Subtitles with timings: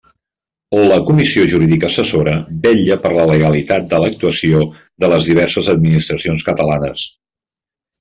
[0.91, 2.33] La Comissió Jurídica Assessora
[2.65, 4.67] vetlla per la legalitat de l'actuació
[5.05, 7.11] de les diverses administracions catalanes.